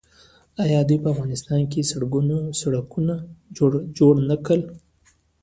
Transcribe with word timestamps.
آیا 0.63 0.79
دوی 0.87 0.97
په 1.03 1.07
افغانستان 1.13 1.61
کې 1.71 1.89
سړکونه 2.63 3.15
جوړ 3.97 4.13
نه 4.29 4.35
کړل؟ 4.45 4.61